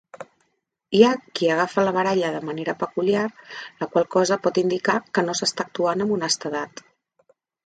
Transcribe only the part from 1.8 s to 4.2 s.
la baralla de manera peculiar, la qual